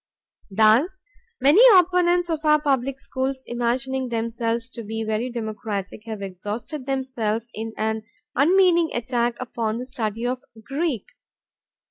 Thus 0.49 0.97
many 1.39 1.61
opponents 1.77 2.31
of 2.31 2.43
our 2.43 2.59
public 2.59 2.99
schools, 2.99 3.43
imagining 3.45 4.09
themselves 4.09 4.67
to 4.69 4.83
be 4.83 5.03
very 5.03 5.29
democratic, 5.29 6.05
have 6.07 6.23
exhausted 6.23 6.87
themselves 6.87 7.45
in 7.53 7.71
an 7.77 8.01
unmeaning 8.35 8.89
attack 8.95 9.35
upon 9.39 9.77
the 9.77 9.85
study 9.85 10.25
of 10.25 10.41
Greek. 10.63 11.05